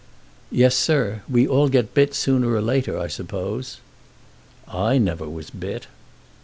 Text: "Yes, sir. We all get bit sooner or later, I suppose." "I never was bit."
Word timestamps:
"Yes, 0.51 0.75
sir. 0.75 1.21
We 1.29 1.47
all 1.47 1.69
get 1.69 1.93
bit 1.93 2.15
sooner 2.15 2.49
or 2.51 2.59
later, 2.63 2.97
I 2.97 3.05
suppose." 3.05 3.77
"I 4.67 4.97
never 4.97 5.29
was 5.29 5.51
bit." 5.51 5.85